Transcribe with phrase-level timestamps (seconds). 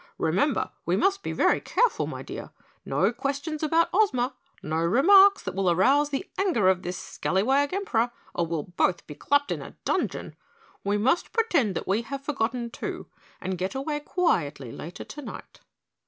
[0.17, 2.49] "Remember, we must be very careful, my dear.
[2.85, 8.09] No questions about Ozma, no remarks that will arouse the anger of this scalawag Emperor,
[8.33, 10.35] or we'll both be clapped in a dungeon.
[10.83, 13.09] We must pretend that we have forgotten, too,
[13.39, 15.59] and get away quietly later tonight."